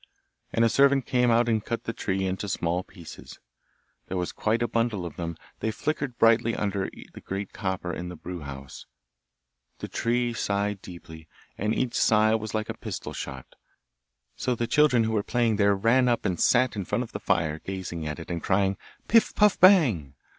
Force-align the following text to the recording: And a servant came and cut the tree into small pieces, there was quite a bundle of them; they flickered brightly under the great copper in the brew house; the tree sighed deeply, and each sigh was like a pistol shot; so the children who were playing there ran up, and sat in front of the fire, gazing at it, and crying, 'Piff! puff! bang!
And 0.51 0.65
a 0.65 0.69
servant 0.69 1.05
came 1.05 1.29
and 1.29 1.63
cut 1.63 1.83
the 1.83 1.93
tree 1.93 2.25
into 2.25 2.49
small 2.49 2.81
pieces, 2.81 3.39
there 4.07 4.17
was 4.17 4.31
quite 4.31 4.63
a 4.63 4.67
bundle 4.67 5.05
of 5.05 5.15
them; 5.15 5.37
they 5.59 5.69
flickered 5.69 6.17
brightly 6.17 6.55
under 6.55 6.89
the 7.13 7.21
great 7.21 7.53
copper 7.53 7.93
in 7.93 8.09
the 8.09 8.15
brew 8.15 8.39
house; 8.39 8.87
the 9.77 9.87
tree 9.87 10.33
sighed 10.33 10.81
deeply, 10.81 11.27
and 11.55 11.75
each 11.75 11.93
sigh 11.93 12.33
was 12.33 12.55
like 12.55 12.67
a 12.69 12.73
pistol 12.73 13.13
shot; 13.13 13.45
so 14.35 14.55
the 14.55 14.65
children 14.65 15.03
who 15.03 15.11
were 15.11 15.21
playing 15.21 15.57
there 15.57 15.75
ran 15.75 16.07
up, 16.07 16.25
and 16.25 16.39
sat 16.39 16.75
in 16.75 16.83
front 16.83 17.03
of 17.03 17.11
the 17.11 17.19
fire, 17.19 17.59
gazing 17.59 18.07
at 18.07 18.17
it, 18.17 18.31
and 18.31 18.41
crying, 18.41 18.77
'Piff! 19.07 19.35
puff! 19.35 19.59
bang! 19.59 20.15